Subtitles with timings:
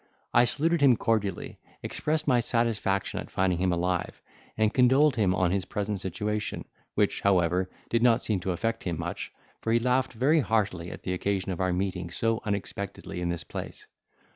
[0.33, 4.19] I saluted him cordially, expressed my satisfaction at finding him alive,
[4.57, 8.97] and condoled him on his present situation, which, however, did not seem to affect him
[8.97, 13.29] much, for he laughed very heartily at the occasion of our meeting so unexpectedly in
[13.29, 13.85] this place.